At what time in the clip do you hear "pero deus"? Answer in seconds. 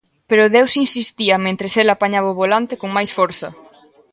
0.29-0.73